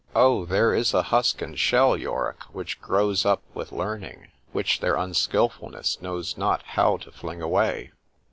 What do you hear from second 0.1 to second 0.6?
—Oh!